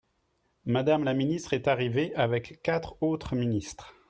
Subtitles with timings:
[0.65, 3.93] Madame la ministre est arrivée avec quatre autres ministres.